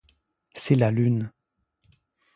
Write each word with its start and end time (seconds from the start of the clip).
C’est 0.55 0.73
la 0.77 0.89
lune. 0.89 1.31